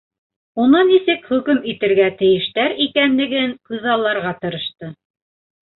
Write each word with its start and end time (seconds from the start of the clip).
Уны 0.61 0.79
нисек 0.87 1.29
хөкүм 1.33 1.61
итергә 1.75 2.07
тейештәр 2.23 2.75
икәнлеген 2.89 3.57
күҙалларға 3.71 4.37
тырышты. 4.45 4.93